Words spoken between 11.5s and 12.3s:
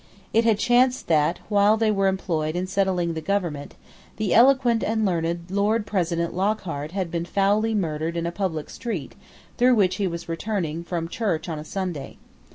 a Sunday.